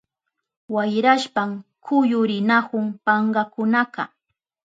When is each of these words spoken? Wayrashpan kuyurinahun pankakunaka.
Wayrashpan 0.73 1.49
kuyurinahun 1.85 2.85
pankakunaka. 3.05 4.03